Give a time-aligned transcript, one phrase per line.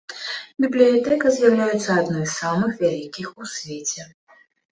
[0.63, 4.01] Бібліятэка з'яўляецца адной з самых вялікіх у свеце.